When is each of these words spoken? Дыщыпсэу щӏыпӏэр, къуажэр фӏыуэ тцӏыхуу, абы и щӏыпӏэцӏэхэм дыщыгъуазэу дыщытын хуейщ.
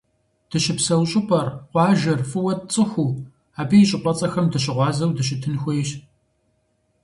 Дыщыпсэу 0.49 1.03
щӏыпӏэр, 1.09 1.47
къуажэр 1.71 2.21
фӏыуэ 2.29 2.53
тцӏыхуу, 2.57 3.11
абы 3.59 3.75
и 3.83 3.85
щӏыпӏэцӏэхэм 3.89 4.45
дыщыгъуазэу 4.51 5.15
дыщытын 5.17 5.55
хуейщ. 5.61 5.89